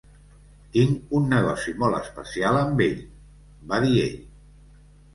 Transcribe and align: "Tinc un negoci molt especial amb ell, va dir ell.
"Tinc 0.77 1.13
un 1.19 1.27
negoci 1.35 1.75
molt 1.85 1.99
especial 2.01 2.59
amb 2.65 2.85
ell, 2.89 3.07
va 3.75 3.85
dir 3.89 3.97
ell. 4.11 4.21